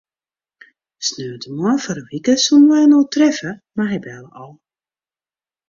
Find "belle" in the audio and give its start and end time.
4.05-4.31